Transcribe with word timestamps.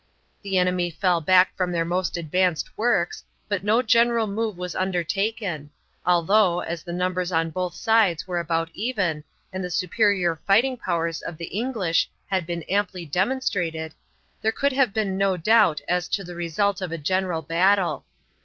The 0.41 0.57
enemy 0.57 0.89
fell 0.89 1.21
back 1.21 1.55
from 1.55 1.71
their 1.71 1.85
most 1.85 2.17
advanced 2.17 2.75
works, 2.75 3.23
but 3.47 3.63
no 3.63 3.83
general 3.83 4.25
move 4.25 4.57
was 4.57 4.73
undertaken, 4.73 5.69
although, 6.07 6.61
as 6.61 6.81
the 6.81 6.91
numbers 6.91 7.31
on 7.31 7.51
both 7.51 7.75
sides 7.75 8.27
were 8.27 8.39
about 8.39 8.71
even 8.73 9.23
and 9.53 9.63
the 9.63 9.69
superior 9.69 10.41
fighting 10.47 10.75
powers 10.75 11.21
of 11.21 11.37
the 11.37 11.55
English 11.55 12.09
had 12.25 12.47
been 12.47 12.63
amply 12.63 13.05
demonstrated, 13.05 13.93
there 14.41 14.51
could 14.51 14.73
have 14.73 14.91
been 14.91 15.19
no 15.19 15.37
doubt 15.37 15.81
as 15.87 16.07
to 16.07 16.23
the 16.23 16.33
result 16.33 16.81
of 16.81 16.91
a 16.91 16.97
general 16.97 17.43
battle. 17.43 18.07